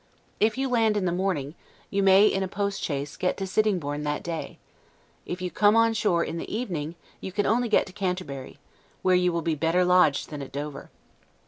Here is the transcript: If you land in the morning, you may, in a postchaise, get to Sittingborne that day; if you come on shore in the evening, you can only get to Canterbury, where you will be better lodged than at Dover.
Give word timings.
If 0.39 0.57
you 0.57 0.67
land 0.67 0.97
in 0.97 1.05
the 1.05 1.11
morning, 1.11 1.53
you 1.91 2.01
may, 2.01 2.25
in 2.25 2.41
a 2.41 2.47
postchaise, 2.47 3.17
get 3.17 3.37
to 3.37 3.45
Sittingborne 3.45 4.01
that 4.01 4.23
day; 4.23 4.57
if 5.27 5.43
you 5.43 5.51
come 5.51 5.75
on 5.75 5.93
shore 5.93 6.23
in 6.23 6.39
the 6.39 6.51
evening, 6.51 6.95
you 7.19 7.31
can 7.31 7.45
only 7.45 7.69
get 7.69 7.85
to 7.85 7.93
Canterbury, 7.93 8.57
where 9.03 9.13
you 9.13 9.31
will 9.31 9.43
be 9.43 9.53
better 9.53 9.85
lodged 9.85 10.29
than 10.31 10.41
at 10.41 10.51
Dover. 10.51 10.89